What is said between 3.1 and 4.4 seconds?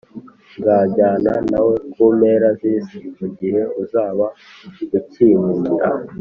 mu gihe uzaba